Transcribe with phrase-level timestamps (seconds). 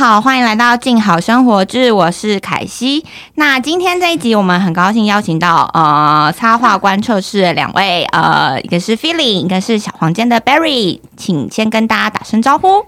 [0.00, 3.04] 好，欢迎来到静好生活志，我是凯西。
[3.34, 12.86] 那今天这一集，我们很高兴邀请到呃插画观测室的两位，呃，一个是 Feeling，一个是小黄间的 Berry，请先跟大家打声招呼。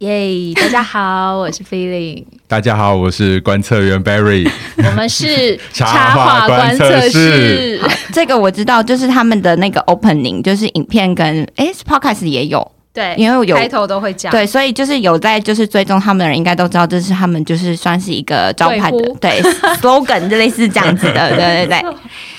[0.00, 4.46] 耶大家好，我是 Feeling，大家好，我是观测员 Barry。
[4.76, 7.80] 我们是 插画观测室。
[8.12, 12.72] 这个我知道，就是他们的那个 opening，就是影片跟诶 podcast 也有。
[12.96, 19.42] 对，因为有开头都会讲，对，所以就是有在就是追踪他们的人，应该都知道这是他们就是算是一个招牌的，对
[19.82, 21.84] slogan 就类似这样子的，对对对。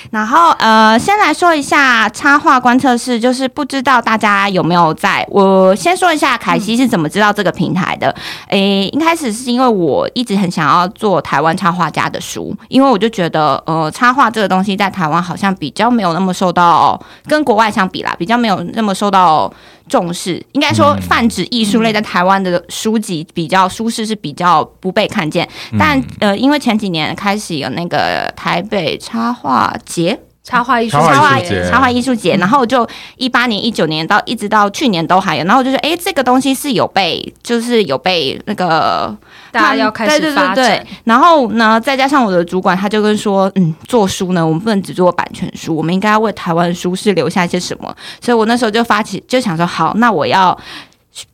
[0.10, 5.26] 然后呃，先来说一下插画观测室，就是不知道大家有没有在？
[5.30, 8.14] 我先说一下凯西是怎么知道这个平台的。
[8.48, 19.52] 诶，一开始是因为我一直很想要做台湾插画家的书，因为我就觉得呃，插画这个东西在台湾好像比较没有那么受到跟国外相比啦，比较没有那么受到
[19.90, 20.42] 重视。
[20.54, 25.48] 应该说泛指艺术类在台湾的书籍比较舒适，是比较不被看见。
[25.78, 29.74] 但呃，因为前几年开始有那个台北插画。
[29.86, 30.07] 节
[30.48, 31.38] 插画艺术插画
[31.70, 39.14] 插画艺术节，然后就一八年、一九年到一直到去年都还有，然后我就说哎，这个东西是有被，就是有被那个
[39.52, 40.88] 大家要开始发展。
[41.04, 47.94] 然后呢，再加上我的主管，他就跟说，嗯，做书呢，我们不能只做版权书，我们应该要为台湾书市留下一些什么。
[48.22, 50.58] 所以我那时候就发起，就想说，好，那我要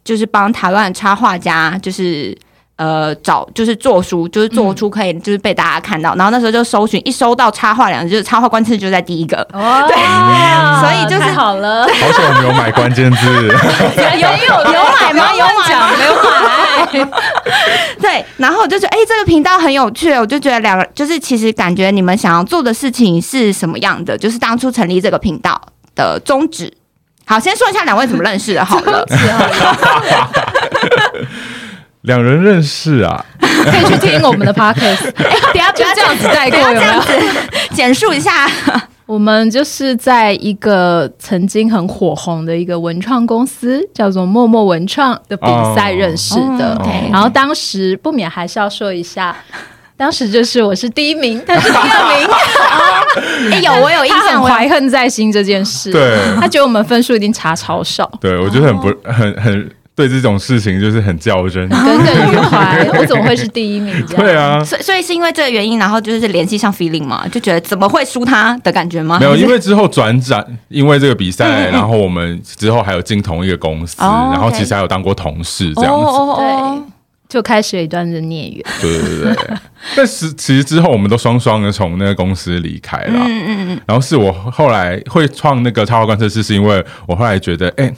[0.03, 2.35] 就是帮台湾插画家，就是。
[2.83, 9.37] 呃，找就是做书，就是做出可以就是被大家看到，然后那时候就搜寻，一搜到插画两个就是插画关键字就在第一个，
[9.87, 9.95] 对，
[10.81, 11.87] 所以就是好了。
[11.87, 13.25] 好久没有买关键字，
[14.19, 15.33] 有有有买吗？
[15.33, 17.07] 有买没有买？
[18.01, 24.17] 对，然后我就觉得，哎，这个频道很有趣，我就觉得两个就是其实感觉你们想要做的事情是什么样的？
[24.17, 25.61] 就是当初成立这个频道
[25.95, 26.73] 的宗旨。
[27.25, 29.05] 好，先说一下两位怎么认识的，好了。
[32.03, 35.07] 两人认识啊， 可以去听我们的 podcast。
[35.15, 37.01] 哎，不要不要这样子带过，有没有？
[37.73, 38.47] 简述一下，
[39.05, 46.79] 我们就是在一个曾经很火红的一个文创公司，叫做默默文创的比赛认识的。
[47.11, 49.35] 然后当时不免还是要说一下，
[49.95, 53.51] 当时就是我是第一名，他是第二名。
[53.53, 55.89] 哎，有我有印象，怀恨在心这件事。
[55.91, 58.11] 对，他觉得我们分数一定差超少。
[58.19, 59.71] 对，我觉得很不很很。
[59.95, 62.83] 对这种事情就是很较真，耿耿于怀。
[62.97, 64.03] 我怎么会是第一名？
[64.07, 69.19] 对啊，所所以是因为这个原因，然后就是联系上 feeling 嘛，就觉得怎么会输他的感觉吗？
[69.19, 76.05] 没有，因为之后转展，因为这个比赛，然后我们之后还有进同一个公司，然后其实还有当过同事这样子，
[76.37, 76.81] 对，
[77.29, 78.65] 就开始了一段的孽缘。
[78.81, 79.47] 对对对，
[79.95, 83.13] 但是其实之后我们都双双的从那个公司离开了。
[83.13, 83.81] 嗯嗯嗯。
[83.85, 87.93] 然后是我后来会创那个插画观测室，是因为我后来觉得，哎。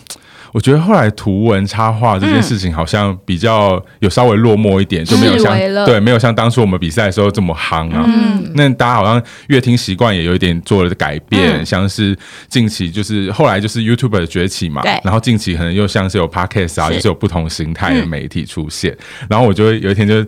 [0.55, 5.53] 我觉得后来图文插画这件事情好像比较有稍微落寞一点，就没有像
[5.85, 8.05] 对没有像当初我们比赛的时候这么夯啊。
[8.53, 12.17] 那大家好像乐听习惯也有一点做了改变，像是
[12.47, 18.97] 近期就是后来就是 YouTube 的崛起嘛，然后近期可能又像是有 Podcast 啊，就是有不同形态的媒体出现，
[19.29, 20.25] 然后我就有一天就。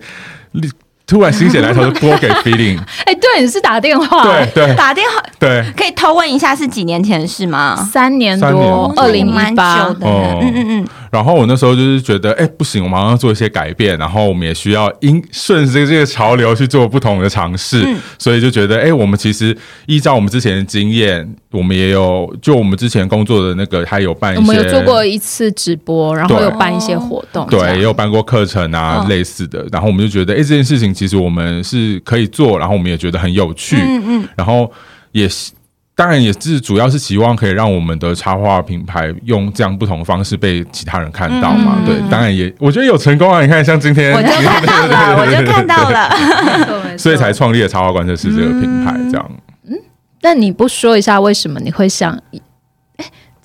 [1.07, 7.75] 突然心血来潮就拨给 Feeling，哎，对，你是打电话，对对，打电话，对，可以偷问一下是几年前的事吗？
[7.75, 10.87] 三年多，二零一八，嗯嗯嗯。
[11.11, 17.85] 然后我那时候就是觉得，哎，不行，我马上要做一些改变，然后我们也需要因顺着这个潮流去做不同的尝试，
[18.17, 29.65] 所以就觉得，哎，我们其实依照我们之前的经验，我们也有就我们之前工作的那个，他有办，我们有做过一次直播，然后有办一些活动，对，也有办过课程啊，类似的。
[29.71, 34.71] 然后我们就觉得，哎，这件事情其实我们是可以做，然后我们也觉得很有趣，嗯嗯，然后
[35.11, 35.51] 也是。
[35.97, 41.79] 当然也是，主要是希望可以让我们的插画品牌用这样不同的方式被其他人看到嘛。
[41.83, 43.41] 对，当然也我觉得有成功啊！
[43.41, 48.95] 你看，像今天我就看到了，我就看到了，所以才创立了插画观测室这个品牌。
[49.11, 49.31] 这样，
[49.67, 49.73] 嗯，
[50.21, 52.15] 那你不说一下为什么你会想？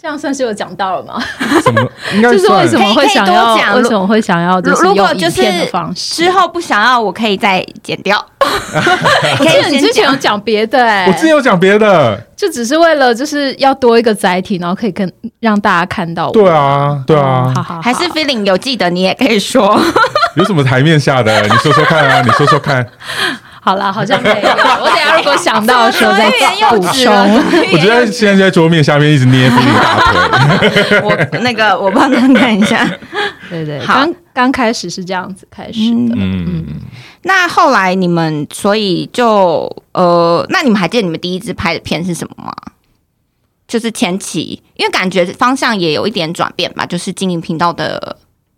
[0.02, 1.22] 这样算是有讲到了吗？
[1.62, 1.80] 什么？
[2.20, 3.54] 就是为什么会想要？
[3.76, 4.58] 为什么会想要？
[4.60, 5.40] 如果就是
[5.94, 8.18] 之后不想要，我可以再剪掉。
[8.42, 16.32] 我记得你之前有讲别的，哎，我之前有讲别的，就只是为了就是要多一个载体，然后可以跟让大家看到我。
[16.32, 19.80] 对啊，对啊，好好，还是 feeling 有记得，你也可以说。
[20.34, 21.42] 有什么台面下的？
[21.42, 22.84] 你说说看啊，你说说看。
[23.64, 24.34] 好了，好像没有。
[24.82, 26.28] 我等下如果想到的时候再
[26.70, 27.12] 补充。
[27.72, 30.98] 我觉得现在在桌面下面一直捏菲林大腿。
[31.06, 32.84] 我那个，我帮他看一下。
[33.48, 36.14] 对对，刚刚开始是这样子开始的。
[36.16, 36.64] 嗯嗯。
[37.22, 42.52] 那后来你们，所以就呃，那你们还记得你们第一支拍的片是什么吗？
[43.68, 48.16] 就是前期，因为感觉方向也有一点转变吧，就是经营频道的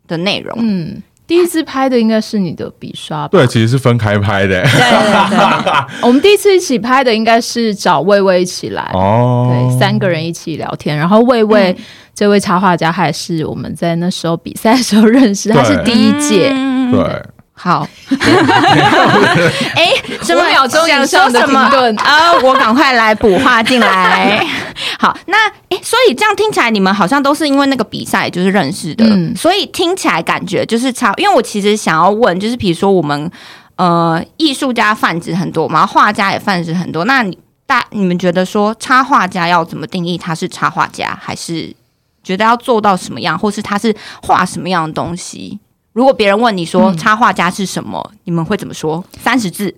[0.09, 0.57] 的内容。
[0.59, 1.03] 嗯。
[1.27, 3.29] 第一次拍的应该是你的笔刷吧？
[3.33, 4.61] 对，其实是分开拍的。
[4.63, 5.73] 对对对，
[6.07, 10.97] 我们第一次一起拍的应该是找魏魏一起来，哦，对，三个人一起聊天。
[10.97, 11.75] 然后魏魏
[12.15, 16.51] 这位插画家还是我们在那时候比赛的时候认识，他是第一届，
[16.93, 17.23] 对。
[17.57, 19.93] 好， 哎，
[20.29, 22.33] 五秒钟以上的停顿啊！
[22.43, 24.45] 我赶快来补画进来。
[24.99, 31.13] 好，那哎，所以这样听起来，你们好像都是因为那个比赛就是认识的，嗯所以听起来感觉就是差。
[31.17, 33.31] 因为我其实想要问，就是比如说我们
[33.77, 37.05] 呃，艺术家泛指很多嘛，画家也泛指很多。
[37.05, 37.37] 那你
[37.67, 41.75] 大你们觉得说插画家要怎么定义他是插画家，还是
[42.23, 45.59] 觉得要做到什么样，或是他是画什么样的东西？
[45.93, 49.05] 如果别人问你说插画家是什么，你们会怎么说？
[49.23, 49.73] 三十字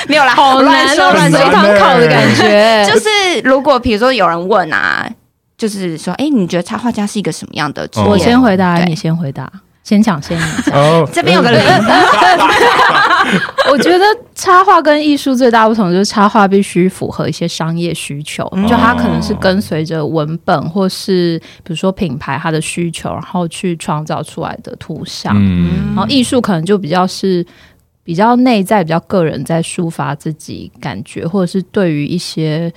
[0.08, 2.84] 没有啦，好难说，随堂考的感觉。
[2.90, 3.08] 就是
[3.44, 5.08] 如果比如说有人问啊，
[5.56, 7.88] 就是说，哎，你觉得插画家是一个什么样的？
[8.06, 9.50] 我先回答，你先回答。
[9.82, 10.44] 先抢先赢。
[10.72, 11.60] 哦，这边有个人。
[13.72, 14.04] 我觉得
[14.34, 25.34] 插画跟艺术最大不同就是插画必须符合一些商业需求，就它可能是跟随着文本或是比如说品牌它的需求，然后去创造出来的图像。
[25.94, 27.44] 然后艺术可能就比较是
[28.10, 32.72] 比较内在、比较个人在抒发自己感觉，或者是对于一些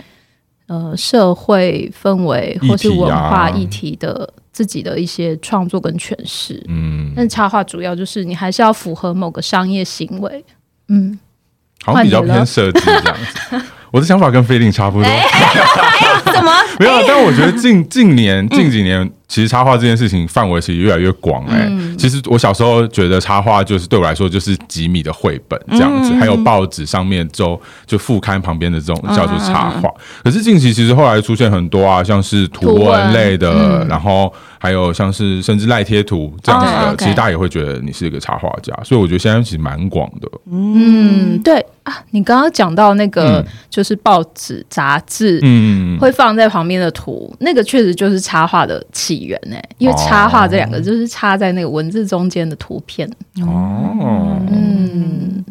[0.68, 4.32] 呃社会氛围或是文化议题的。
[4.52, 10.46] 自己的一些创作跟诠释，嗯，但插画主要就是你还是要符合某个商业行为，
[10.90, 11.18] 嗯，
[11.84, 13.18] 好像比较偏设计这样
[13.50, 13.60] 子。
[13.90, 15.12] 我的想法跟菲林差不多，
[16.32, 17.04] 怎么 没有？
[17.08, 19.12] 但我觉得近近年近几年。
[19.28, 21.68] 其实插画这件事情范围其实越来越广哎。
[22.04, 29.90] 其实我小时候觉得插画就是对我来说就是几米的绘本这样子，还有报纸上面就就副刊旁边的这种叫做插画。
[30.22, 38.78] 可是近期其实后来出现很多啊，像是图文类的，然后还有像是甚至赖贴图这样子的，其实大家也会觉得你是一个插画家。
[38.84, 40.28] 所以我觉得现在其实蛮广的。
[40.52, 49.24] 嗯，对啊，你刚刚讲到那个就是报纸杂志，嗯，会放在旁边的图，那个确实就是插画的起。
[49.24, 49.56] 源呢？
[49.78, 53.10] 因为插画这两个就是插在那个文字中间的图片
[53.42, 54.38] 哦。
[54.52, 55.46] 嗯，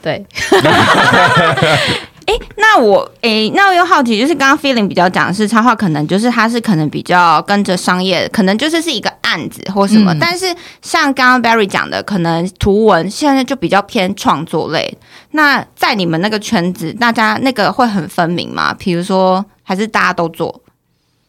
[0.00, 0.24] 对。
[2.28, 10.14] 哎，那我哎，那我又好奇，就是刚刚 feeling 比较讲的是插画，可能就是它是可能比较跟着商业，可能就是是一个案子或什么。
[10.20, 14.98] 但是像刚刚 Barry 讲的，可能图文现在就比较偏创作类。
[15.30, 18.74] 那在你们那个圈子，大家那个会很分明吗？
[18.78, 20.62] 比如说，还是大家都做？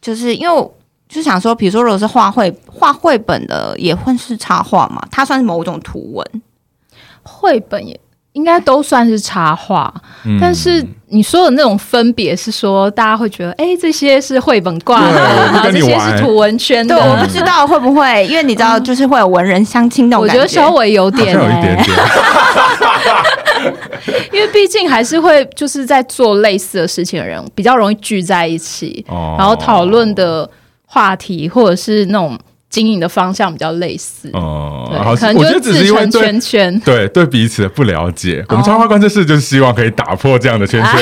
[0.02, 0.72] 就是因为。
[1.08, 5.02] 就想说，比如说，如果是画绘画绘本的，也会是插画嘛？
[5.10, 6.42] 它算是某种图文。
[7.24, 8.00] 绘本也
[8.40, 9.94] 应该都算是插画，
[10.40, 15.22] 但是你说的那种分别是说，大家会觉得，哎，这些是绘本挂的，
[15.52, 16.96] 然后这些是图文圈的。
[16.96, 20.42] 我不知道会不会，因为你知道，就是会有文人相亲那种感觉。
[20.42, 21.86] 我觉得稍微有点，有一点点。
[24.32, 29.06] 因为毕竟还是会就是在做类似的事情的人，比较容易聚在一起，
[29.38, 30.50] 然后讨论的。
[30.92, 32.36] 话题或者是那种
[32.70, 38.46] 经营的方向比较类似，哦，可能就自成圈圈，对对彼此的不了解。
[38.50, 40.94] 我们插画观测室就是希望可以打破这样的圈圈。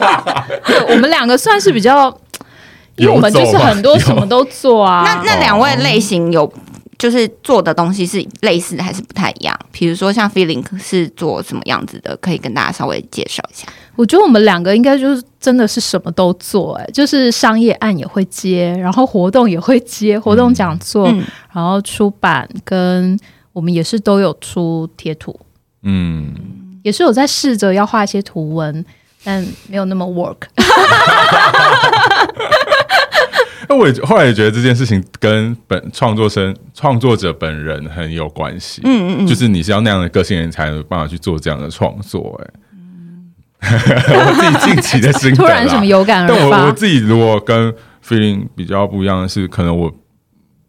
[0.88, 2.08] 我们两个算是比较，
[2.96, 5.02] 因为我们就是很多什么都做啊。
[5.04, 6.52] 那那两位类型有？
[6.98, 9.56] 就是做的东西是类似的还是不太一样？
[9.70, 13.68] 比如说像 Feeling 是做什么样子的，可以跟大家稍微介绍一下。
[13.98, 21.12] 我觉得我们两个应该就是真的是什么都做，哎，就是商业案也会接，然后活动也会接，活动讲座，
[21.52, 23.18] 然后出版跟
[23.52, 25.36] 我们也是都有出贴图，
[25.82, 26.32] 嗯，
[26.84, 28.86] 也是有在试着要画一些图文，
[29.24, 30.46] 但没有那么 work。
[33.68, 38.80] 那 我后来也觉得这件事情跟本创作生创作者本人很有关系。
[38.84, 42.40] 嗯嗯嗯，就是你是要那样的个性人才有办法去做这样的创作。
[42.44, 42.50] 哎，
[43.60, 46.34] 我自己近期的心突然什么有感而发。
[46.34, 47.74] 但我我自己如果跟
[48.06, 49.92] feeling 比较不一样的是，可能我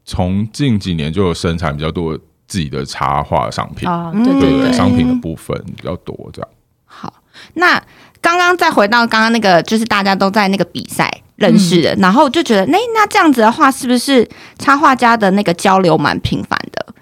[0.06, 2.18] 从近几年就有生产比较多
[2.48, 6.50] 自己的插画商品啊，对对对，商品的部分比较多这样。
[6.86, 7.14] 好，
[7.54, 7.82] 那
[8.22, 11.10] 刚刚再回到刚刚那个，就是大家都在那个比赛。
[11.40, 14.28] 认识的，然后就觉得，哎，那这样子的话，是不是
[14.58, 16.59] 插画家的那个交流蛮频繁的？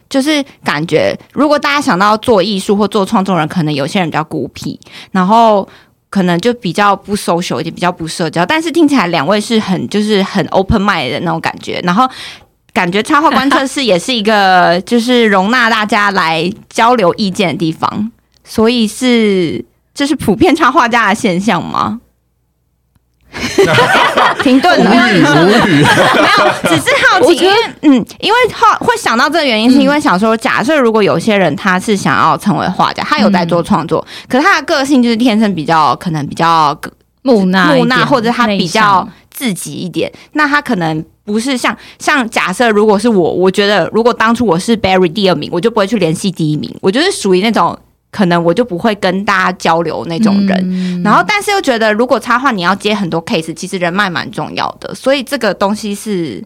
[0.09, 4.79] 就是感觉，如果大家想到做艺术或做创作人，可能有些人比较孤僻，
[5.11, 5.67] 然后
[6.09, 8.45] 可能就比较不 social，也比较不社交。
[8.45, 12.09] 但是听起来两位是很就是很 open mind 的那种感觉，然后
[12.73, 18.11] 感觉插画观测室也是一个就是容纳大家来交流意见的地方，
[18.43, 21.99] 所以是这是普遍插画家的现象吗？
[24.43, 25.81] 停顿了，无语无语。
[26.21, 36.77] 没有，只是好奇，因为嗯，因为后会想到这个原因，是因为想说，假设如果有些人他是想要成为画家，他有在做创作，可是他的个性就是天生比较可能比较
[37.23, 41.03] 木讷木讷，或者他比较自己一点，那他可能。
[41.27, 47.77] 不是像像假设，如果是我，我觉得如果当初我是 Barry 第二名，我就不会去联系第一名，我就是属于那种
[48.11, 50.57] 可能我就不会跟大家交流那种人。
[50.63, 56.43] 嗯然后，但是又觉得如果插画你要接很多 case，其实人脉蛮重要的，所以这个东西是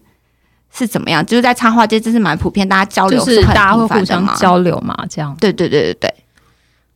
[0.74, 1.26] 是怎么样？
[1.26, 4.06] 就是在插画界，这是蛮普遍，大家交流就是很大家会互。
[4.06, 5.36] 相交流嘛，这样。
[5.40, 6.14] 对对对对对，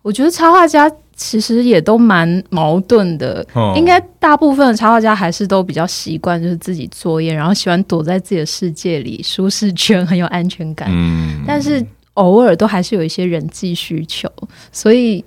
[0.02, 10.90] 我觉得插画家其实也都蛮矛盾的，哦应该大部分的插画家还是都比较习惯就是自己作业，然后喜欢躲在自己的世界里，舒适圈很有安全感。
[10.92, 11.84] 嗯，但是
[12.16, 14.30] 偶尔都还是有一些人际需求，
[14.72, 15.24] 所以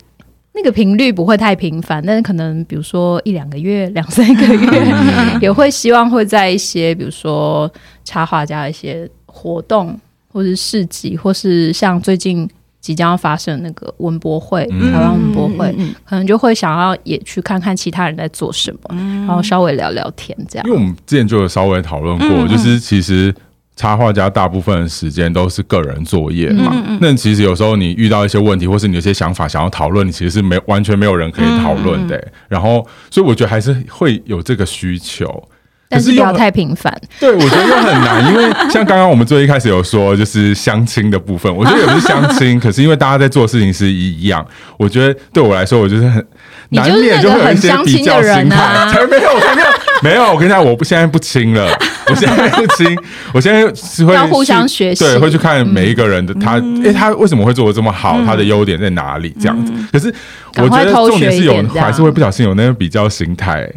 [0.53, 4.95] 那个频率不会太频繁，但是可能比如说一两个月、两三个月，
[5.41, 7.73] 也会希望会在一些比如说
[8.05, 9.99] 插画家的一些活动，
[10.33, 12.49] 或是市集，或是像最近。
[12.81, 20.79] 即将要发生那个文博会，嗯台湾文博会，嗯可能就会想要也去看看其他人在做什么，然后稍微聊聊天，这样因为。
[20.79, 23.35] 我们之前就有稍微讨论过，就是其实
[23.79, 26.73] 插画家大部分的时间都是个人作业嘛。
[26.75, 35.49] 嗯嗯那其实有时候你遇到一些问题，或是你有些想法想要讨论，你其实是没完全没有人可以讨论的、嗯然后，所以我觉得还是会有这个需求。
[35.91, 46.23] 但是不要太频繁，对，我觉得又很难，因为像刚刚我们最一开始有说，就是相亲的部分， 我觉得也不是相亲，可是因为大家在做事情是一样，我觉得对我来说，我就是很
[46.69, 48.89] 难免就会有一些比较心态，啊。
[48.93, 49.69] 才没有，才没有，
[50.03, 50.25] 没有。
[50.31, 51.67] 我跟你讲，我不现在不亲了，
[52.11, 52.99] 我现在不亲，
[53.35, 59.73] 我现在是会要互相学习对，会去看每一个人的他，诶，他为什么会做的这么好，他的优点在哪里，这样子。
[59.93, 60.13] 可是
[60.57, 63.71] 我觉得重点是有还是会不小心有那个比较心态，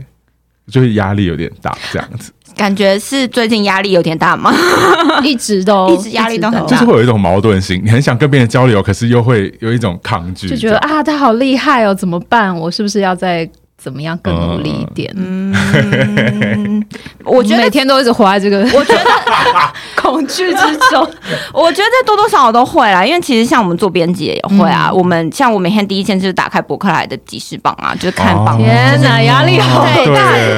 [0.71, 2.31] 就是压力有点大，这样子。
[2.57, 4.53] 感觉是最近压力有点大吗？
[5.23, 12.55] 一直都一直压力都很大就是会有一种矛盾心，你很想跟别人交流，可是又会有一种抗拒，就觉得啊，他好厉害哦，怎么办？
[12.55, 13.49] 我是不是要再
[13.81, 15.11] 怎么样更努力一点？
[15.15, 16.85] 嗯，
[17.25, 19.03] 我觉得每天都一直活在这个我觉得，
[19.99, 21.07] 恐惧之中。
[21.51, 24.91] 我觉得多多少少都会啦，因为其实像我们做编辑也会啊。
[24.91, 28.55] 我们像我每天第一件就是打开博客来的记事榜啊，就是看榜。
[28.55, 29.93] 哦天哪，压力好大！
[29.93, 30.05] 对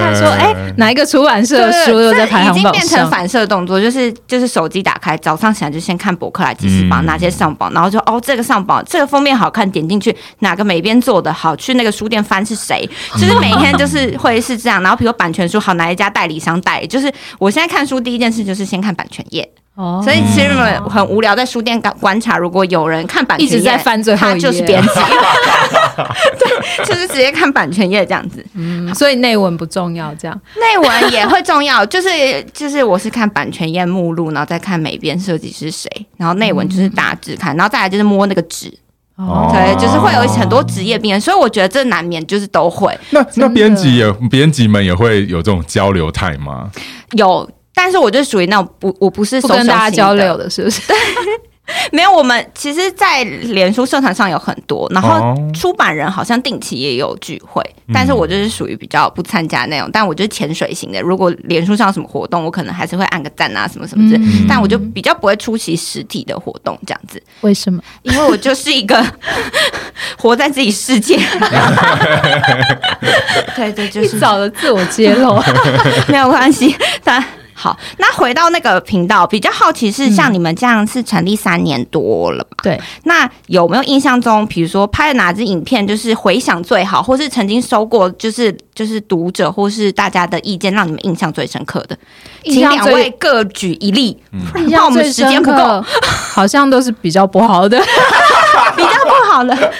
[0.01, 3.10] 看说，哎，哪一个出版社的对书又在这已排行榜经变成？
[3.10, 14.82] 反射动作，就是就是手机打开，早上起来就先看博客来记事榜，嗯哪些上榜，然后就哦这个上榜，这个封面好看，点进去哪个美编做的好，去那个书店翻是谁，就是每天就是会是这样。
[14.82, 19.50] 然后比如版权书好，哪一家代理商代理，就是我现在看书第一件事就是先看版权页。
[19.75, 24.89] 哦所以其实我很无聊，在书店观观察，如果有人看版权页，一直在翻最后一页他就是编辑，
[26.38, 28.46] 对，就是直接看版权页这样子。
[28.53, 32.10] 嗯所以内文不重要，这样内文也会重要， 就是
[32.53, 38.72] 就是我是看版权页目录，然后再看美编设计是谁，然后内文就是大致看，然后再来就是摸那个纸，
[39.15, 46.70] 哦对，就是会有很多职业病人，所以我觉得这难免就是都会那那编辑也编辑们也会有这种交流态吗？
[47.12, 47.50] 有。
[47.75, 50.79] 但是我就属于那种不，我不是不跟大家交流的，是不是？
[51.93, 61.01] 没有，我们其实，在脸书社团上有很多，然后哦出版人好像定期也有聚会，但是我就是属于比较不参加那种，但我就是潜水型的。
[61.01, 67.82] 如果脸书上有什么活动，我可能还是会按个赞啊，什么什么之类，嗯但我就比较不会出席实体的活动这样子，为什么？
[68.01, 69.01] 因为我就是一个
[70.20, 71.17] 活在自己世界。
[73.55, 75.41] 对对，就一是早的自我揭露，
[76.10, 77.24] 没有关系，但。
[77.63, 82.58] 好，那回到那个频道，比较好奇是像你们这样是成立三年多了吧？
[82.62, 91.98] 对，那有没有印象中，比如说拍了哪支影片就是回响最好，或是曾经收过就是就是读者或是大家的意见，让你们印象最深刻的？
[92.43, 94.22] 请两位各举一例，
[94.70, 95.82] 怕我们时间不够，
[96.34, 97.79] 好像都是比较不好的。
[98.75, 99.74] 比较不好的。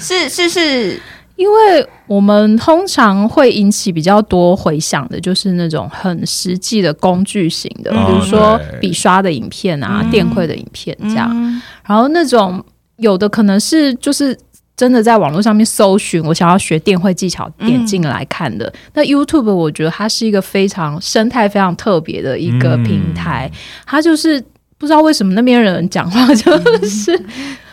[0.00, 1.00] 是 是是，
[1.40, 8.04] 因为我们通常会引起比较多回响的，就是那种很实际的工具型的，嗯。
[8.04, 11.30] 比如说笔刷的影片啊、电绘的影片这样。
[11.32, 11.62] 嗯。
[11.86, 12.62] 然后那种
[12.96, 14.38] 有的可能是就是
[14.76, 18.70] 真的在网络上面搜寻，我想要学电绘技巧，点进来看的。
[18.92, 23.50] 那 YouTube 我觉得它是一个非常生态非常特别的一个平台，
[23.86, 24.38] 它就是
[24.76, 26.52] 不知道为什么那边人讲话就
[26.86, 27.18] 是，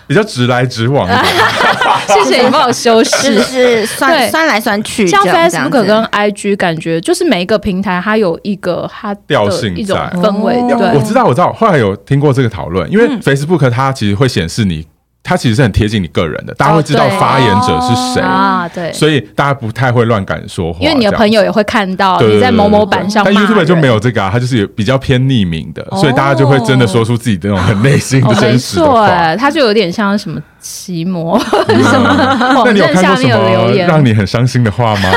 [0.08, 1.26] 比较直来直往一点。
[2.08, 3.42] 谢谢你帮我修就饰。
[3.42, 4.30] 是酸对。
[4.30, 14.86] 酸来酸去，像 Facebook 跟 IG，感觉就是每一个平台它有一个它调性一种在氛围，哦对，我知道，我知道，后来有听过这个讨论，因为 Facebook 它其实会显示你
[15.30, 18.22] 它其实是很贴近你个人的，大家会知道发言者是谁。
[18.22, 33.86] 啊，对，所以大家不太会乱敢说话，因为你的朋友也会看到你在某某版上，但 YouTube 就没有这个啊，它就是比较偏匿名的，所以大家就会真的说出自己的那种很内心的真实的话，它就有点像什么奇魔什么 网站下面有留言。
[33.86, 35.10] 让你很伤心的话吗？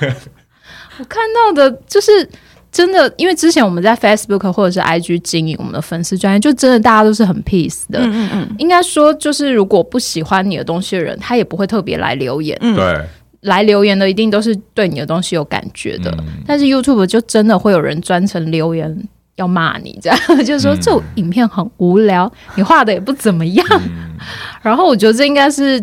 [0.98, 2.26] 我看到的就是。
[2.72, 7.98] 真的，因为之前我们在 Facebook 或者是 IG 经营我们的粉丝专业，就真的大家都是很 peace 的。
[8.00, 8.54] 嗯嗯嗯。
[8.58, 12.56] 应该说，就是如果不喜欢你的东西的人，他也不会特别来留言。
[12.60, 13.00] 对。
[13.42, 16.14] 来留言的一定都是对你的东西有感觉的。
[16.46, 23.66] 但是 YouTube 就真的会有人专程留言要骂你，这样 就是说这影片很无聊，你画的也不怎么样。
[24.60, 25.82] 然后我觉得这应该是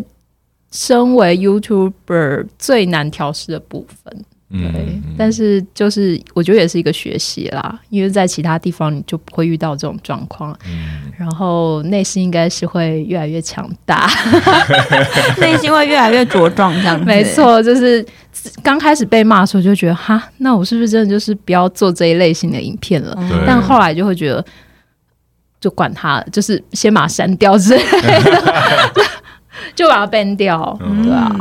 [0.70, 4.24] 身为 YouTuber 最难调试的部分。
[4.50, 10.56] 对，但是就是我觉得也是一个学习啦，因为在其他地方你就不会遇到这种状况，
[11.18, 14.08] 然后内心应该是会越来越强大，
[15.38, 17.62] 内心会越来越茁壮，这样没错。
[17.62, 18.02] 就是
[18.62, 23.14] 刚开始被骂的时候就觉得哈，那我是不是真的就是不要做这一类型的影片了？
[23.46, 24.42] 但后来就会觉得，
[25.60, 28.42] 就管他，就是先把它删掉之类的，
[29.76, 31.36] 就把它 ban 掉，对啊。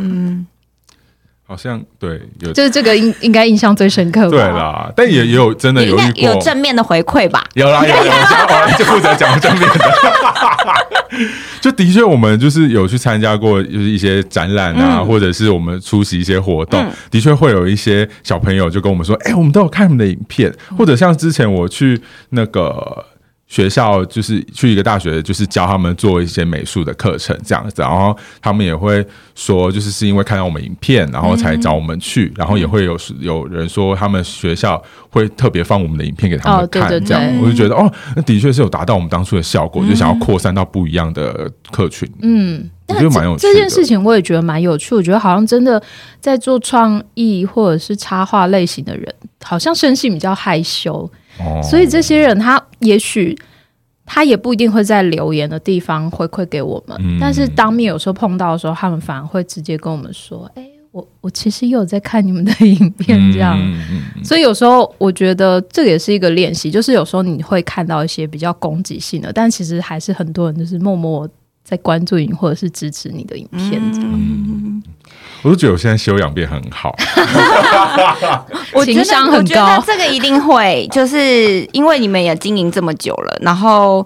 [1.47, 4.29] 好像对，有就是这个应应该印象最深刻。
[4.29, 7.41] 对啦，但也也有真的有遇有正面的回馈吧？
[7.55, 8.11] 有啦有有，
[8.77, 9.91] 就负责讲正面的。
[11.61, 22.01] 就的确，我们就是有去参加过，就是一些展览啊，或者是我们出席一些活动，的确会有一些小朋友就跟我们说：“哎，我们都有看你们的影片。”或者像之前我去
[22.31, 23.05] 那个。
[23.47, 42.05] 学校就是去一个大学，就是教他们做一些美术的课程这样子，然后他们也会说，就是是因为看到我们影片，然后才找我们去，然后也会有有人说他们学校会特别放我们的影片给他们看，这样我就觉得哦，那的确是有达到我们当初的效果，就想要扩散到不一样的客群。
[42.21, 43.43] 嗯，我觉得蛮有趣。
[43.43, 45.81] 这件事情我也觉得蛮有趣，我觉得好像真的
[46.19, 51.09] 在做创意或者是插画类型的人，好像生性比较害羞。
[51.63, 53.37] 所以这些人，他也许
[54.05, 63.59] 他也不一定会在留言的地方回馈给我们，但是当面有时候碰到的时候，他们反而会直接跟我们说：“哎，我我其实也有在看你们的影片。”这样，
[64.23, 71.29] 所以有时候我觉得这也是一个练习，就是有时候你会看到一些比较攻击性的，但其实还是很多人就是默默
[71.67, 73.81] 在关注你或者是支持你的影片。
[73.93, 74.81] 嗯
[75.43, 76.93] 我都觉得我现在修养变很好，
[78.83, 79.81] 情商很高。
[79.85, 83.37] 这个一定会，就是因为你们也经营这么久了。
[83.41, 84.05] 然后，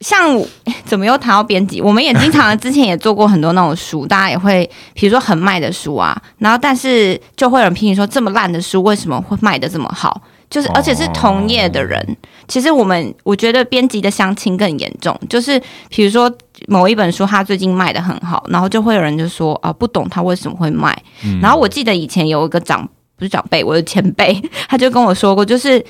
[0.00, 0.42] 像
[0.84, 1.82] 怎么又谈到编辑？
[1.82, 6.20] 我们也经常之前也做过很多那种书，大家也会，比如说很卖的书啊。
[6.38, 10.20] 然后，但是就会有人批评说，这么烂的书为什么会卖的这么好？
[10.52, 12.16] 就是而且是同业的人。
[12.46, 16.32] 其实我们我觉得编辑的相亲更严重，就是比如说。
[16.68, 20.96] 某一本书，他最近卖的很好，然后就会有人就说啊，不懂他为什么会卖。
[21.40, 25.84] 然后我记得以前有一个长不是长辈，我的前辈， 他就跟我说过，就是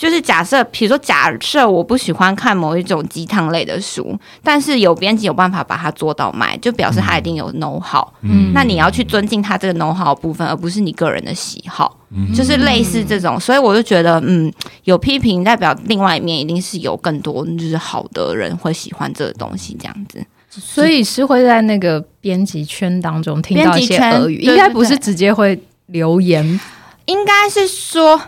[0.00, 8.02] 就是假设，比如说假设我不喜欢看某一种鸡汤类的书，但是有编辑有办法把它做到卖，就表示他一定有 know how。
[8.22, 11.98] 嗯，那你要去尊敬他这个 know how 部分，而不是你个人的喜好。
[12.12, 14.50] 嗯就是类似这种，所以我就觉得，嗯，
[14.84, 26.58] 有批评代表另外一面一定是有更多就是好的人会喜欢这个东西这样子，所以是会在那个编辑圈当中听到一些耳语，应该不是直接会留言，
[27.06, 28.20] 应该是说。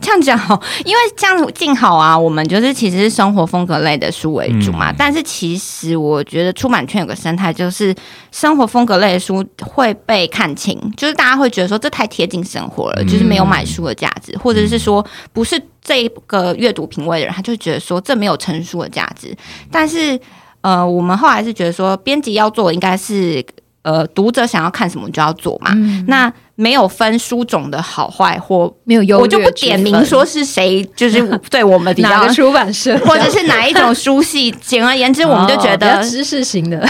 [0.00, 4.90] 这样讲好，因为这样静好啊，我们就是其实是生活风格类的书为主嘛。
[4.96, 7.94] 但是其实我觉得出版圈有个生态，就是
[8.32, 19.36] 生活风格类的书会被看清，就是大家会觉得说这太贴近生活了，就是没有买书的价值，或者是说不是这个阅读品味的人，他就觉得说这没有成书的价值。
[19.70, 20.18] 但是
[20.62, 23.44] 呃，我们后来是觉得说，编辑要做应该是。
[23.86, 25.70] 呃，读者想要看什么就要做嘛。
[26.08, 34.50] 那没有分书种的好坏或没有优，我就不点名说是谁，就是 对我们比较出版社， 或者是哪一种书系。
[34.60, 36.84] 简而言之， 我们就觉得知识型的。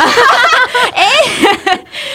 [0.94, 1.06] 哎，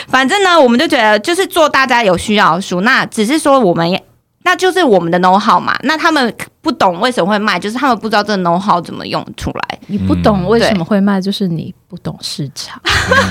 [0.10, 2.82] 反正呢，我们就觉得就是做大家有需要的书。
[2.82, 4.04] 那只是说我们也。
[4.44, 9.80] 那就是我们的 know how 嘛，那他们不懂为什么会卖，就是他们不知道这个 know how 怎么用出来。
[9.88, 12.82] 你不懂为什么会卖，就是你不懂市场。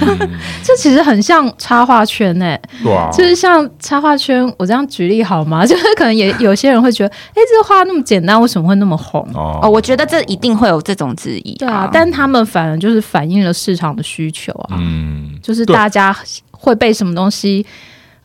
[0.62, 5.64] 这其实很像插画圈诶，对啊，就是像插画圈，我这样举例好吗？
[5.66, 9.26] 就是可能也有些人会觉得，哎，这画那么简单，为什么会那么红？
[9.34, 11.54] 哦，我觉得这一定会有这种质疑。
[11.54, 16.14] 对啊，但他们反而就是反映了市场的需求啊，嗯，就是大家
[16.50, 17.64] 会被什么东西，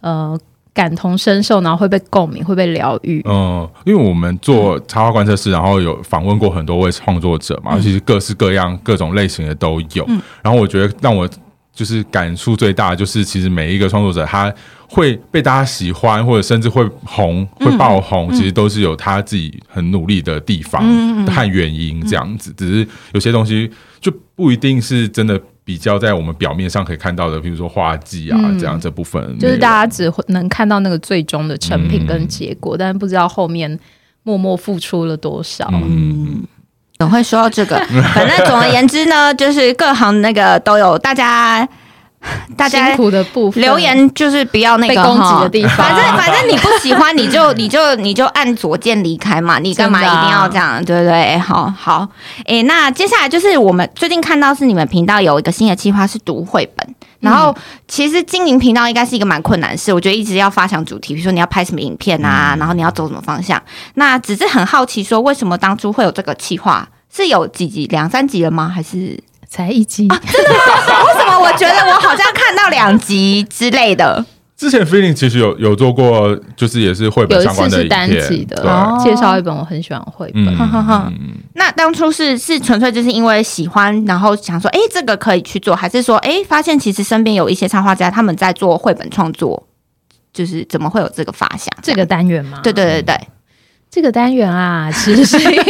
[0.01, 0.37] 呃。
[0.75, 3.23] 感同身受，然后会被共鸣，会被疗愈。
[3.25, 10.05] 嗯，因为我们做插画观测室，然后有访问过很多位创作者嘛，其实各式各样、各种类型的都有。
[10.43, 11.27] 然后我觉得让我
[11.73, 14.53] 就是感触最大，就是其实每一个创作者他
[14.87, 20.83] 会被大家喜欢，或者甚至会红、会爆红，其实都是有他自己很努力的地方
[21.25, 22.53] 和原因这样子。
[22.57, 33.77] 只是有些东西就不一定是真的比较在我们表面上可以看到的，比如说画技啊这样这部分，就是大家只会能看到那个最终的成品跟结果，但是不知道后面
[34.23, 35.69] 默默付出了多少。
[35.73, 36.45] 嗯。
[36.97, 37.75] 总会说到这个，
[38.13, 41.67] 反正总而言之呢，就是各行那个都有大家
[42.57, 45.77] 大家辛苦的部分，留言就是不要那个攻击的地方。
[45.77, 51.37] 反正反正你不喜欢，你就 你就你就按左键离开嘛，你干嘛一定要这样，对不对？
[51.39, 52.07] 好好，
[52.45, 56.95] 哎，那接下来就是我们最近看到是你们频道有一个新的计划是读绘本。
[57.21, 57.55] 然后，
[57.87, 59.91] 其实经营频道应该是一个蛮困难的事。
[59.91, 63.59] 我觉得一直要发想主题，比如说你要拍什么影片啊，然后你要走什么方向。
[63.95, 66.87] 那只是很好奇，说为什么当初会有这个计划？
[67.11, 68.71] 是有几集、两三集了吗？
[68.71, 70.07] 还是才一集？
[71.45, 74.25] 我觉得我好像看到两集之类的？
[74.57, 78.07] 之前 feeling 其实有有做过，就是也是绘本相关的影片，
[79.03, 80.45] 介绍一本我很喜欢绘本。
[81.55, 89.61] 那当初是是纯粹就是因为喜欢，然后想说，哎，这个可以去做，还是说，哎，发现其实身边有一些插画家他们在做绘本创作，
[90.33, 91.69] 就是怎么会有这个发想？
[91.81, 92.61] 这个单元吗？
[92.63, 93.27] 对对对对，
[93.95, 95.63] 这个单元啊，其实是因为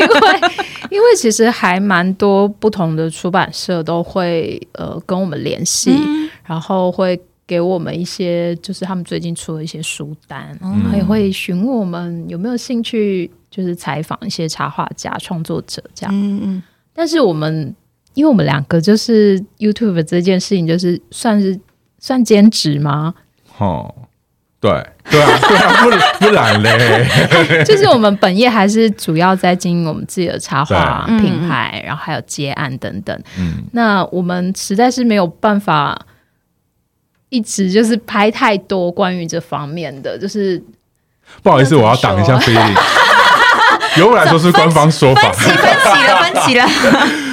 [0.89, 5.95] 因为其实还蛮多不同的出版社都会呃跟我们联系，
[6.43, 7.21] 然后会。
[7.47, 10.59] 给我们一些，就是他们最近出了一些书单，
[10.95, 16.11] 也会询问我们有没有兴趣，就是采访一些插画家、创作者这样。
[16.11, 16.63] 嗯嗯。
[16.91, 17.75] 但是我们，
[18.15, 21.59] 因为我们两个就是 YouTube 这件事情，就是算是
[21.99, 23.13] 算兼职吗？
[23.59, 23.93] 哦，
[24.65, 25.83] 对对啊，对啊，
[26.19, 27.05] 不不然嘞。
[27.65, 33.17] 就是我们本业还是主要在经营我们自己的插画品牌，然后还有接案等等。
[33.37, 33.63] 嗯。
[33.73, 35.99] 那我们实在是没有办法。
[37.29, 40.61] 一直就是拍太多关于这方面的，就是
[41.41, 42.59] 不好意思，我要挡一下飞利。
[43.97, 45.67] 由我来说是官方说法，分歧
[46.07, 46.65] 了，分歧了。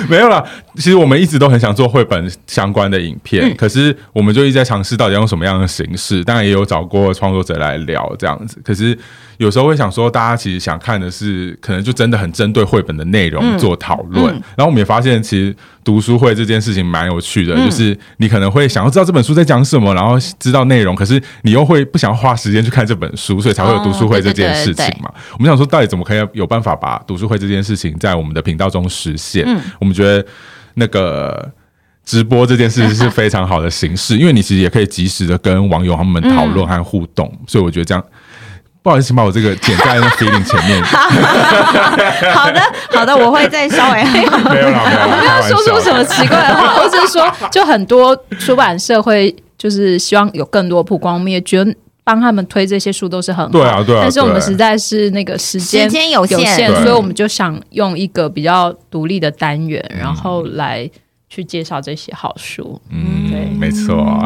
[0.09, 0.45] 没有了。
[0.77, 6.25] 其实我们一直都很想做绘本相关的影片，可是我们就一直在尝试到底用什么样的形式。
[6.25, 8.97] 当然也有找过创作者来聊这样子，可是
[9.37, 14.33] 有时候会想说，大家其实想看的是，可能就真的很针对绘本的内容做讨论。
[14.57, 25.13] 然后我们也发现，其实读书会这件事情蛮有趣的，就是你可能会想要知道这本书在讲什么，然后知道内容，可是你又会不想花时间去看这本书，所以才会有读书会这件事情嘛。
[25.33, 29.45] 我们想说，到底怎么可以有办法把读书会这件事情在我们的频道中实现？
[29.81, 30.25] 我们觉得。
[30.75, 31.53] 那个
[32.03, 38.03] 直播这件事是非常好的形式，因为你其实也可以及时的跟网友他们讨论和互动，所以我觉得这样
[38.81, 40.83] 不好意思把我这个剪在那 feeling 前面。
[40.83, 51.71] 好的，好的，我会再稍微 没有了，没有了，不要说出什么奇怪的话，或者是说，就很多出版社会就是希望有更多曝光，我们也觉得
[52.05, 60.91] 帮他们推这些书都是很好，对啊，对啊，但是我们实在是那个时间时间有限，所以我们就想用一个比较独立的单元，然后来。
[61.35, 64.23] 去介绍这些好书，嗯，对，没错，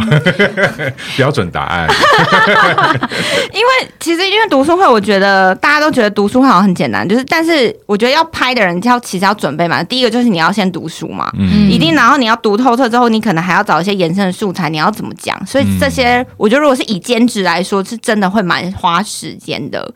[1.16, 1.86] 标准答案。
[3.54, 9.80] 因为其实因为读书会，我觉得大家都觉得读书会好像很简单，就是但是我觉得要拍的人要其实要准备嘛。
[9.84, 15.40] 第一个就是你要先读书嘛，嗯，一定，然后你要读透彻之后，你可能还要找一些延伸的素材，你要怎么讲？
[15.46, 19.88] 所以这些我觉得如果是以兼职来说，是真的会蛮花时间的。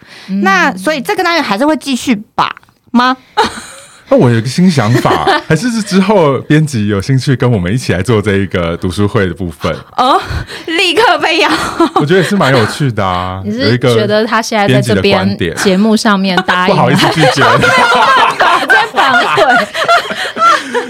[0.42, 2.54] 那所以这个单元还是会继续吧
[2.92, 3.16] 吗？
[4.10, 10.20] 那我有个新想法， 还是是之后编辑有兴趣跟我们一起来做这一个读书会的部分哦，
[10.66, 11.48] 立刻被咬。
[11.94, 13.40] 我觉得也是蛮有趣的啊。
[13.46, 16.74] 你是觉得他现在在这边节目上面答应？
[16.76, 17.42] 不好意思拒绝，
[18.68, 19.42] 在反悔。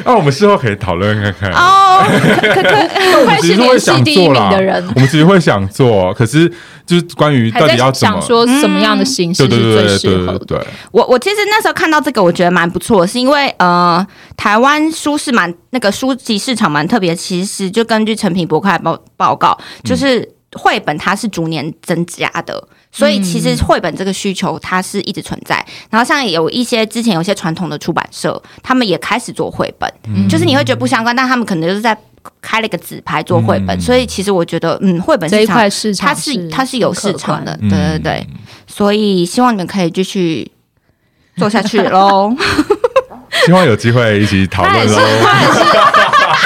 [0.05, 2.05] 那 我们事后可以讨论看看哦。
[2.43, 4.51] 可可，我们其实会想做啦。
[4.95, 6.53] 我们其实会想做，可是。
[6.87, 10.67] 就是关于到底要想说什么样的形式是最适合的。
[10.91, 14.05] 我我其实那时候看到这个，我觉得蛮不错，是因为呃，
[14.37, 17.15] 台湾书是蛮那个书籍市场蛮特别。
[17.15, 22.61] 其实就根据成品博客报报告，就是绘本它是逐年增加的，
[22.93, 25.65] 所以其实绘本这个需求它是一直存在。
[25.91, 29.93] 然后像有一些之前有些传统的出版社，他们也开始做绘本，
[30.29, 31.97] 就是你会觉得不相关，但他们可能就是在。
[32.43, 38.27] 开了一个纸牌做绘本，所以其实我觉得，嗯，绘本这一块市场它是它是有市场的，对对对，
[38.67, 40.51] 所以希望你们可以继续
[41.39, 42.37] 做下去喽。
[43.47, 45.01] 希望有机会一起讨论喽。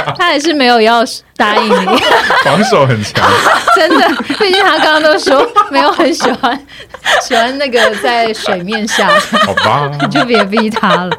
[0.19, 1.03] 他还是没有要
[1.37, 1.87] 答应你，
[2.45, 3.29] 防守很强，
[3.77, 4.09] 真的。
[4.38, 6.67] 毕竟他刚刚都说没有很喜欢
[7.23, 9.09] 喜欢那个在水面下，
[9.47, 11.17] 好吧，你就别逼他了。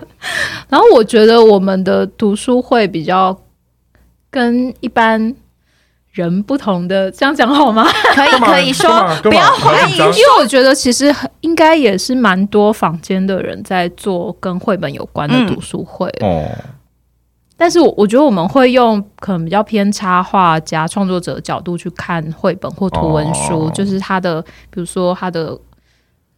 [0.70, 3.38] 然后我觉得我们的读书会比较。
[4.32, 5.34] 跟一般
[6.12, 7.88] 人不同的，这样讲好吗？
[8.14, 8.92] 可以可以说，
[9.24, 16.46] 不要怀疑，因为我觉得其实应该也是蛮多坊间的人在做跟绘本有关的读书会哦。
[17.58, 25.58] 但是我我觉得我们会用可能比较偏插画家创作者的角度去看绘本或图文书，就是它的比如说它的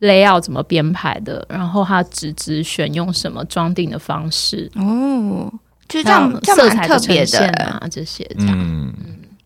[0.02, 5.52] layout 怎么编排的，然后它纸质选用什么装订的方式哦，
[5.88, 7.48] 就这样色彩特别的。
[7.48, 8.56] 啊这些这样。
[8.58, 8.94] 嗯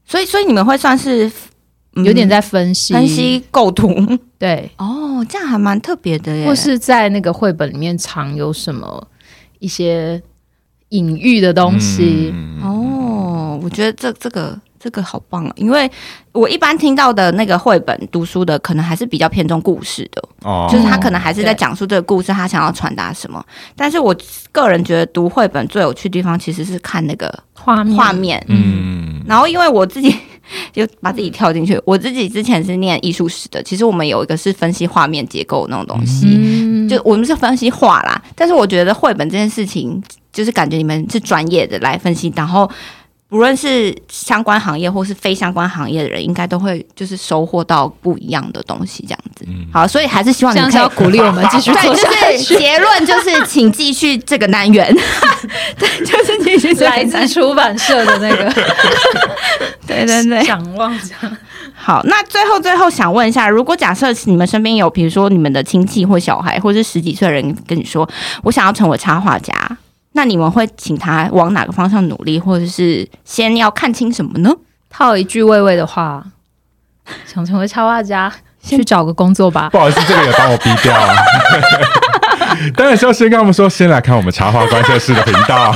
[0.03, 1.31] 所以，所以你们会算是
[1.93, 2.93] 有点在分析。
[2.93, 3.95] 分析构图，
[4.37, 4.69] 对。
[4.75, 6.45] 哦，这样还蛮特别的耶。
[6.45, 9.07] 或是在那个绘本里面藏有什么
[9.59, 10.21] 一些
[10.91, 14.57] 隐喻的东西哦，我觉得这这个。
[14.83, 15.53] 这个好棒啊！
[15.57, 15.87] 因为
[16.31, 23.45] 我一般听到的那个绘本读书的，可能还是比较偏重故事的，哦，就是他可能还是在讲述这个故事，他想要传达什么。
[23.75, 24.15] 但是我
[24.51, 29.21] 个人觉得读绘本最有趣的地方，其实是看那个画面，画面，嗯。
[29.27, 30.11] 然后因为我自己
[30.73, 38.19] 就把自己跳进去，我自己之前是念艺术史的，其实我们有一个是分析画面结构那种东西，就我们是分析画啦。
[38.35, 42.69] 但是我觉得绘本这件事情，就是感觉你们是专业的来分析，然后。
[43.31, 49.45] 不论是相关行业或是非相关行业的人，应该都会就是收获到不一样的东西，这样子。
[49.71, 52.57] 好，所以还是希望你可以鼓励我们继续做下去。
[52.57, 54.93] 结论就是， 请继续这个单元。
[55.77, 58.51] 对，就是继续来自出版社的那个。
[59.87, 61.37] 对 对对，展望这样。
[61.73, 68.05] 好，那最后最后想问一下，如果假设你们身边有，比如说你们的亲戚或小孩，或是十几岁的人跟你说，
[68.43, 69.53] 我想要成为插画家。
[70.13, 74.51] 那你们会请他往哪个方向努力，或者是先要看清什么呢？
[74.89, 76.23] 套一句魏魏的话，
[77.25, 79.69] 想成为插画家，去找个工作吧。
[79.71, 80.93] 不好意思，这个也把我逼掉。
[82.75, 85.73] 当然是要先跟他们说，先来看我们茶花观测室的频道。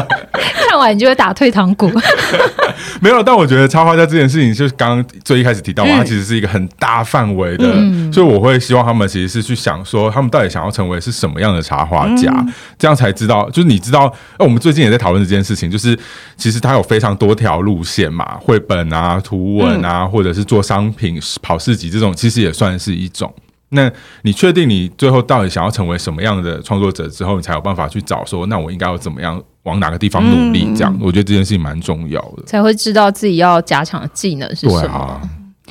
[0.68, 1.90] 看完你就会打退堂鼓。
[3.00, 7.74] 没有，但我觉得插画家这件事情，就是刚刚最一开始提到嘛，它其实是一个很大范围的，
[8.12, 12.32] 所以我会希望他们其实是去想说，他们到底想要成为是什么样的插画家，
[12.78, 13.48] 这样才知道。
[13.50, 14.06] 就是你知道，
[14.38, 15.98] 哎，我们最近也在讨论这件事情，就是
[16.36, 23.32] 其实它有非常多条路线嘛，绘本啊、图文啊，或者是做商品、跑市集这种，其实也算是一种。
[23.70, 23.90] 那
[24.22, 30.72] 你确定你最后到底想要成为什么样的创作者之后，你才有办法去找说，那我应该要怎么样往哪个地方努力？
[30.74, 35.20] 这样，我觉得这件事情蛮重要的，才会知道自己要加强的技能是什么。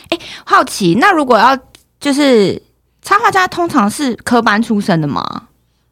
[0.10, 1.58] 哎，好奇，那如果要
[2.00, 2.62] 就是
[3.02, 5.24] 插画家，通常是科班出身的吗？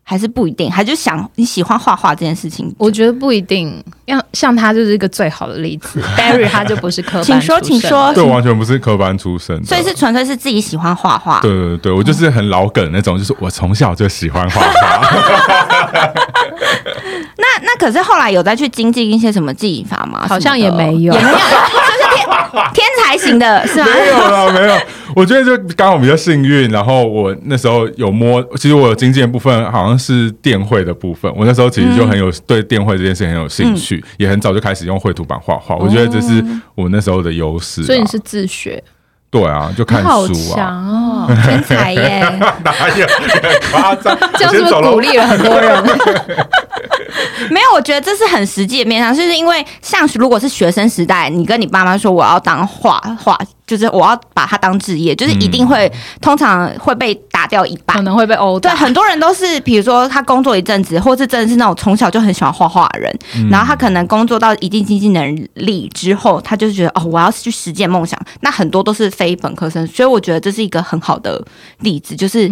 [0.03, 3.83] 还是不一定，还就想你喜欢画画这件事情，我觉得不一定。
[4.05, 11.39] 像像他就是一个最好的例子， Barry 他就不是科班，请说，请说，对，完全不是科班出身，所以是纯粹是自己喜欢画画。
[11.39, 16.13] 对对对，我就是很老梗那种，就是我从小就喜欢画画。
[17.37, 20.25] 那那可是后来有再去精进一些什么技法吗？
[20.27, 21.37] 好像也没有，也没有，就
[22.02, 22.02] 是
[22.73, 23.85] 天 天才型的是吗？
[23.93, 24.77] 没有了，没有。
[25.15, 36.43] 我觉得就刚好比较幸运，然后我那时候有摸，其实我有经纪的部分好像是电绘的部分，我那时候其实就很有对电绘这件事很有兴趣，也很早就开始用绘图板画画，我觉得这是
[36.75, 37.83] 我那时候的优势。
[37.83, 38.83] 所以你是自学？
[39.29, 42.19] 对啊，就看书啊，哦，天才耶！
[42.63, 43.07] 哪有
[43.71, 44.15] 夸张？
[44.37, 45.83] 这样是不是鼓励了很多人？
[47.49, 53.37] 没有，我觉得这是很实际的面向，就是因为像如果是学生时代，你跟你爸妈说我要当画画。
[53.65, 58.69] 就是我要把它当职业，就是一定会通常会被打掉一半，可能会被殴打。
[58.69, 63.19] 对，很多人都是，比如说他工作一阵子，或是真的是那种从小就很喜欢画画的人，
[63.49, 68.19] 然后他可能工作到一定经济能力之后，他就觉得哦，我要去实践梦想。
[68.41, 71.41] 那很多都是非本科生，所以我觉得这是一个很好的
[71.79, 72.17] 例子。
[72.17, 72.49] 就是，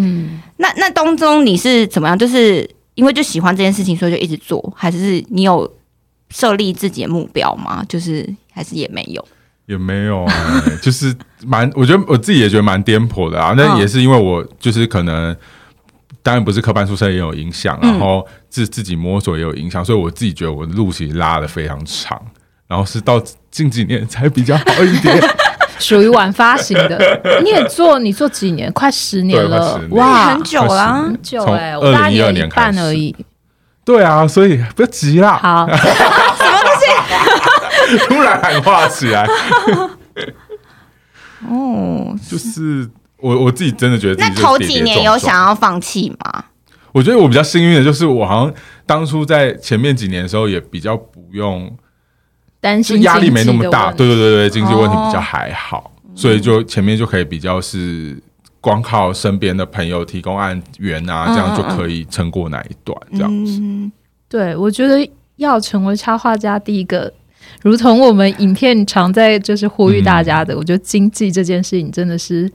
[0.57, 2.17] 那那当中你是怎么样？
[2.17, 2.67] 就是
[3.01, 5.67] 因为就喜欢这件事情，所以就一直做，还是你有
[6.29, 7.83] 设立自己的目标吗？
[7.89, 9.27] 就是还是也没有。
[9.65, 10.23] 也没有，
[10.83, 13.53] 就是蛮，我觉得我自己也觉得蛮颠簸的啊。
[13.57, 15.35] 那也是因为我就是可能，
[16.21, 22.21] 当然不是科班出身也有影响，然后自自己摸索也有影响，所以我自己觉得我的路其实拉的非常长，
[22.67, 25.19] 然后是到近几年才比较好一点。
[25.81, 28.71] 属于晚发型的， 你也做，你做几年？
[28.71, 33.13] 快十年了，哇，很久了，很久哎，我大一年半而已。
[33.83, 35.39] 对啊，所以不要急啦。
[35.41, 35.67] 好。
[35.73, 39.27] 什么东西 突然喊话起来，
[41.49, 46.45] 哦，就是我我自己真的觉得，那头几年有想要放弃吗？
[46.93, 48.53] 我觉得我比较幸运的就是，我好像
[48.85, 51.69] 当初在前面几年的时候，也比较不用
[52.61, 58.15] 担心压力没那么大，对对对对，经济问题比较还好，所以就前面就可以比较是
[58.61, 63.59] 光靠身边的朋友提供案源啊，这样就可以撑过哪一段这样子。
[64.29, 67.11] 对，我觉得要成为插画家，第一个。
[67.63, 72.49] 如同我们影片常在就是呼吁大家的，我觉得经济这件事情真的是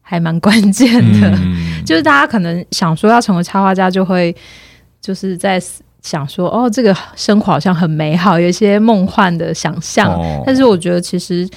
[0.00, 1.36] 还蛮关键的。
[1.84, 4.34] 就是大家可能想说要成为插画家，就会
[5.00, 5.60] 就是在
[6.02, 10.18] 想说哦，这个生活好像很美好，有一些梦幻的想象。
[10.46, 11.48] 但是我觉得其实。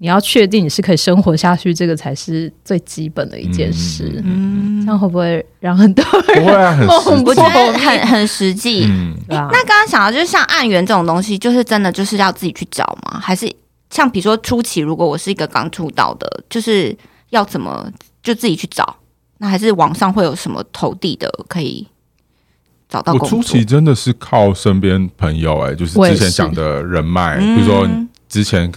[0.00, 4.22] 你要确定你是可以生活下去，这个才是最基本的一件事。
[4.24, 6.72] 嗯，这样会不会让很多人不会啊？
[7.04, 8.84] 很我觉得很很实际。
[8.88, 13.18] 嗯，那刚刚想到就是像案源这种东西，就是真的就是要自己去找吗？
[13.18, 13.52] 还是
[13.90, 16.96] 像比如说初期，如果我是一个刚出道的，就是
[17.30, 17.90] 要怎么
[18.22, 18.94] 就自己去找？
[19.38, 21.84] 那还是网上会有什么投递的可以
[22.88, 23.12] 找到？
[23.12, 27.88] 我初期真的是靠身边朋友，哎，就是之前讲的人脉，比如说
[28.28, 28.70] 之前。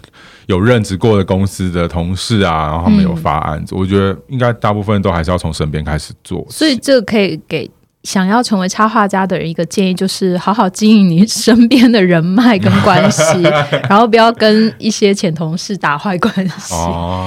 [0.48, 6.46] 有任职过的公司的同事啊，然后他们有发案子，我觉得应该大部分都还是要从身边开始做。
[6.50, 7.70] 所以这个可以给
[8.04, 13.24] 想要成为插画家的人一个建议，就是好好经营你身边的人脉跟关系，
[13.88, 16.76] 然后不要跟一些前同事打坏关系，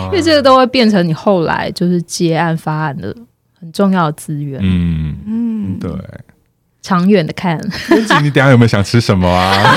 [0.06, 3.14] 因为这个都会变成你后来就是接案发案的
[3.58, 4.60] 很重要的资源。
[4.62, 5.90] 嗯嗯，对。
[6.84, 7.58] 长远的看，
[8.22, 9.74] 你等下有没有想吃什么啊？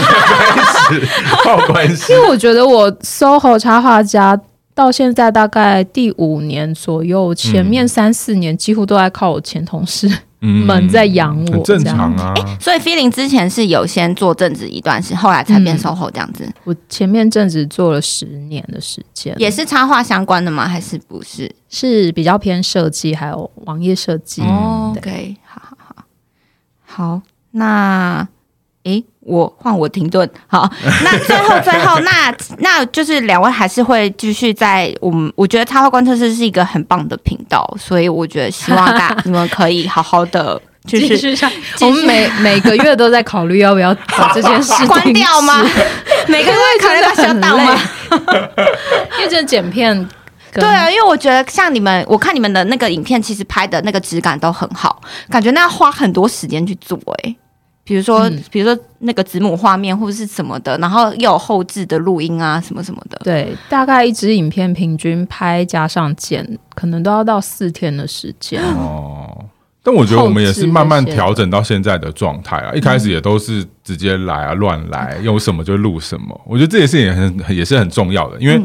[1.41, 4.37] 靠关系，因为我觉得我 SOHO 插画家
[4.75, 12.33] 到现在大概第五年左右，前面三四年几乎都在靠我前同事们在养我，正常啊。
[12.59, 16.45] 所以 Feeling 之前是有先做正职一段时间，后来才变 SOHO 这样子。
[16.65, 20.67] 我前面正职做了十年的时间，也是插画相关的吗？
[20.67, 21.49] 还是不是？
[21.69, 24.41] 是比较偏设计，还有网页设计。
[24.41, 25.76] OK，好。
[26.97, 28.27] 好，那
[28.85, 30.27] 诶，我换我停顿。
[30.47, 30.67] 好，
[31.05, 35.31] 那最后最后，那那就是两位还是会继续在我们。
[35.35, 41.51] 我觉得插画观测室是一个很棒的频道，所以我觉得希望大家你们可以好好的就是上。
[41.81, 45.63] 我们每每个月都在考虑要不要把这件事关掉吗？
[46.27, 47.79] 每个月考虑要小档吗？
[49.19, 50.09] 因为这剪片。
[50.61, 57.35] 对啊，因为我觉得像你们，我看你们的那个影片，其实拍的那个质感都很好，感觉那要花很多时间去做哎。
[57.83, 63.17] 比如说，比如说那个子母画面或者是什么的，然后又有后置的录音啊，什么什么的。
[63.23, 69.45] 对，大概一支影片平均拍加上剪，可能都要到四天的时间哦。
[69.81, 76.37] 但我觉得我们也是慢慢调整到现在的状态啊，一开始也都是直接来啊，乱来，有什么就录什么。
[76.45, 78.61] 我觉得这件事情也很也是很重要的，因为。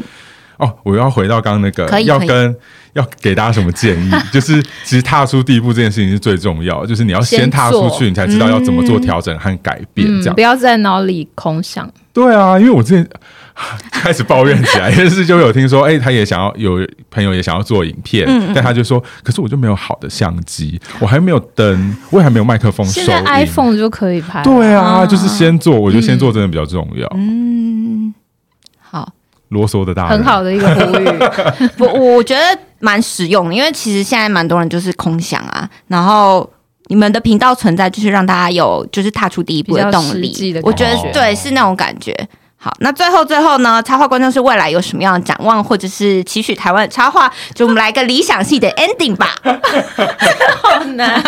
[0.57, 2.55] 哦，我要回到刚刚那个，要跟
[2.93, 4.11] 要给大家什么建议？
[4.31, 10.07] 就是其实踏出第一步这件事情是最重要，就是你要先踏出去，你才知道要怎么做调整和改变。
[10.19, 11.89] 这样不要在脑里空想。
[12.13, 13.07] 对啊，因为我之前
[13.91, 22.85] 开始抱怨起来，但是就有听说，哎，他也想要有朋友也想要做影片，但他就说，可是我就没有好的相机，我还没有灯，我也还没有麦克风。
[22.85, 24.43] 现在 iPhone 就可以拍。
[24.43, 27.11] 对啊，就是先做，我觉得先做真的比较重要。
[27.15, 27.42] 嗯，好。
[29.53, 31.07] 啰嗦的大很好的一个呼吁，
[31.79, 32.41] 我，我觉得
[32.79, 36.51] 蛮实用，因为其实现在蛮多人就是空想啊，然后
[36.87, 42.13] 你们的频道存在就是让大家有就是踏出第一步的动力，我觉得对是那种感觉。
[42.57, 49.35] 好，那最后最后呢，插画观众是未来有什么样的展望，或者是期许台湾的插画，就我们来个理想系的 ending 吧。
[50.63, 51.23] 好难，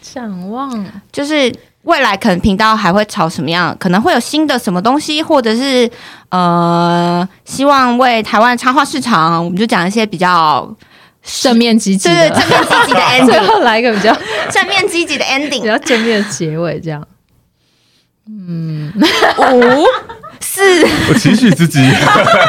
[0.00, 1.52] 展望就是。
[1.86, 3.74] 未来可能频道还会朝什么样？
[3.78, 5.88] 可能会有新的什么东西，或者是
[6.30, 10.68] 呃，希望为台湾插画市场，我们就讲一些比较
[11.22, 14.12] 正面积极的，正面积极的 ending，最后来一个比较
[14.50, 17.06] 正面积极的 ending，比较正面的结尾，这样。
[18.28, 19.84] 嗯，五
[20.40, 20.60] 四，
[21.08, 21.78] 我期许自己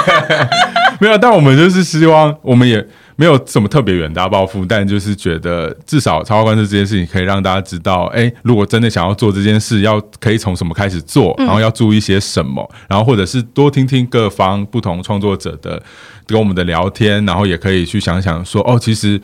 [1.00, 2.84] 没有，但我们就是希望，我们也。
[3.20, 15.82] 没有什么特别远大抱负，但就是觉得至少超观测这件事情可以让大家知道，哎，如果真的想要做这件事，要可以从什么开始做，然后要注意些什么，然后或者是多听听各方不同创作者的
[16.28, 19.20] 跟我们的聊天，然后也可以去想想说，哦，其实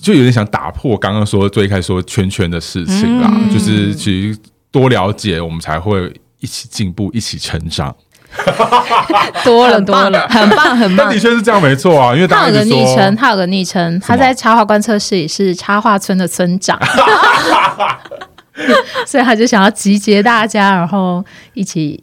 [0.00, 4.38] 就有点想打破刚刚说最开始说圈圈的事情啦，就是其实
[4.70, 6.10] 多了解，我们才会
[6.40, 7.94] 一起进步，一起成长。
[9.44, 11.06] 多 了多了，很棒很棒。
[11.06, 12.14] 那的确是这样，没错啊。
[12.14, 16.78] 因为他有个昵称，他有个昵称，他在插画观测室里是插画村的村长，
[19.06, 21.24] 所以他就想要集结大家，然后
[21.54, 22.02] 一起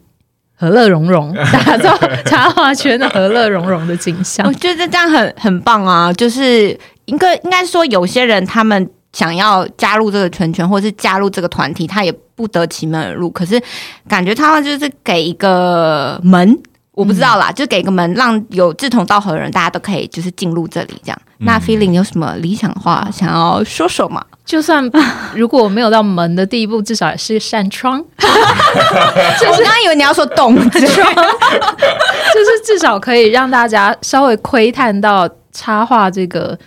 [0.56, 1.34] 和乐融融，
[1.66, 4.46] 打造插画圈的和乐融融的景象。
[4.46, 6.12] 我觉得这样很很棒啊！
[6.12, 8.90] 就是应该应该说，有些人他们。
[9.14, 13.30] 想要加入这个圈圈，或是加入这个团体，他也不得其门而入。
[13.30, 13.62] 可是
[14.08, 16.58] 感觉他们就是给一个门，
[16.90, 21.18] 我不知道啦，就给个门，让有志同道合的人，大家都可以就是进入这里这样。
[21.38, 24.20] 那 feeling 有什么理想话想要说说吗？
[24.44, 24.90] 就算
[25.34, 28.04] 如果我没有到门的第一步，至少也是扇窗。
[28.18, 36.58] 我刚刚以为你要说洞窗， 就是至少可以让大家稍微窥探到插画这个。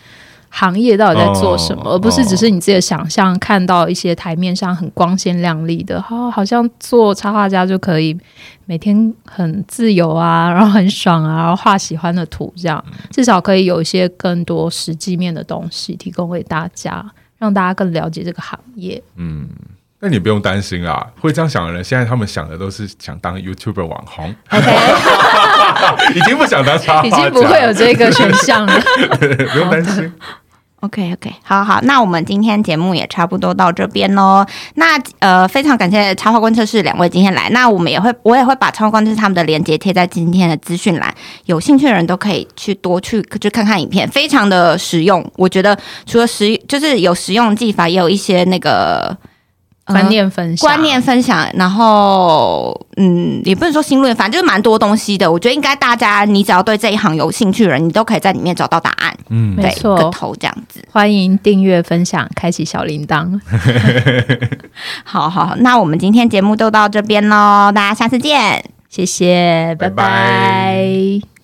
[0.50, 8.18] 行业到底在做什么，而不是只是你自己的想象看到一些台面上很光鲜亮丽的，好，好像做插画家就可以
[8.66, 12.84] 每天很自由啊， 然后很爽啊，然后画喜欢的图，这样。
[13.12, 17.06] 至少可以有一些更多实际面的东西提供给大家，
[17.38, 19.02] 让大家更了解这个行业。
[19.16, 19.48] 嗯，
[20.00, 24.66] 那你不用担心啦，会这样想的人，现在他们想的都是想当 YouTuber 网红，OK，
[26.16, 28.74] 已经不想当插画，已经不会有这个选项了，
[29.54, 30.12] 不用担心。
[30.82, 34.46] OK OK，好好，那我们今天节目也差不多到这边喽。
[34.76, 37.50] 那呃，非常感谢插画观测室两位今天来。
[37.50, 41.12] 那我们也会，我也会把插画观测室他们的链接贴在今天的资讯栏，
[41.46, 45.26] 有兴趣的人都可以去多去去看看影片，非常的实用。
[45.36, 45.76] 我觉得
[46.06, 49.18] 除了实，就是有实用技法，也有一些那个。
[49.94, 55.32] 观念分享，观念分享，然后嗯，也不能说新论，反正就是蛮多东西的。
[55.32, 59.16] 我觉得应该大家，你只要对这一行有兴趣的人，你都可以在里面找到答案。
[59.30, 60.84] 嗯，没错，个头这样子。
[60.92, 63.40] 欢迎订阅、分享、开启小铃铛。
[65.04, 71.37] 好好，那我们今天节目就到这边喽，大家下次见，谢谢，拜拜。